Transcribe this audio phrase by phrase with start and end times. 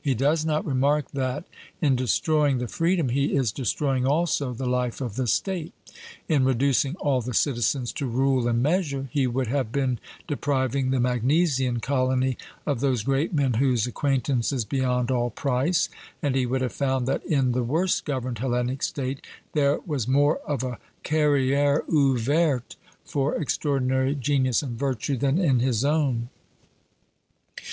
[0.00, 1.42] He does not remark that,
[1.82, 5.72] in destroying the freedom he is destroying also the life of the State.
[6.28, 9.98] In reducing all the citizens to rule and measure, he would have been
[10.28, 15.88] depriving the Magnesian colony of those great men 'whose acquaintance is beyond all price;'
[16.22, 20.38] and he would have found that in the worst governed Hellenic State, there was more
[20.46, 26.28] of a carriere ouverte for extraordinary genius and virtue than in his own.